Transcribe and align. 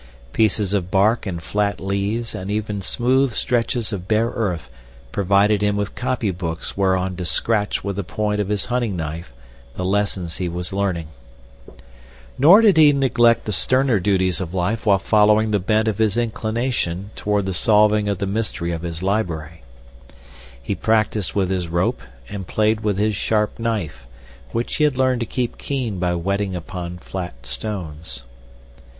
Pieces 0.33 0.73
of 0.73 0.89
bark 0.89 1.27
and 1.27 1.43
flat 1.43 1.79
leaves 1.79 2.33
and 2.33 2.49
even 2.49 2.81
smooth 2.81 3.33
stretches 3.33 3.93
of 3.93 4.07
bare 4.07 4.29
earth 4.31 4.67
provided 5.11 5.61
him 5.61 5.75
with 5.77 5.93
copy 5.93 6.31
books 6.31 6.75
whereon 6.75 7.15
to 7.15 7.23
scratch 7.23 7.83
with 7.83 7.97
the 7.97 8.03
point 8.03 8.41
of 8.41 8.49
his 8.49 8.65
hunting 8.65 8.95
knife 8.95 9.31
the 9.75 9.85
lessons 9.85 10.37
he 10.37 10.49
was 10.49 10.73
learning. 10.73 11.07
Nor 12.39 12.61
did 12.61 12.77
he 12.77 12.91
neglect 12.93 13.45
the 13.45 13.51
sterner 13.53 13.99
duties 13.99 14.41
of 14.41 14.55
life 14.55 14.87
while 14.87 14.97
following 14.97 15.51
the 15.51 15.59
bent 15.59 15.87
of 15.87 15.99
his 15.99 16.17
inclination 16.17 17.11
toward 17.15 17.45
the 17.45 17.53
solving 17.53 18.09
of 18.09 18.17
the 18.17 18.25
mystery 18.25 18.71
of 18.71 18.81
his 18.81 19.03
library. 19.03 19.61
He 20.59 20.73
practiced 20.73 21.35
with 21.35 21.51
his 21.51 21.67
rope 21.67 22.01
and 22.27 22.47
played 22.47 22.79
with 22.79 22.97
his 22.97 23.15
sharp 23.15 23.59
knife, 23.59 24.07
which 24.51 24.77
he 24.77 24.83
had 24.83 24.97
learned 24.97 25.19
to 25.19 25.27
keep 25.27 25.59
keen 25.59 25.99
by 25.99 26.15
whetting 26.15 26.55
upon 26.55 26.97
flat 26.97 27.45
stones. 27.45 28.23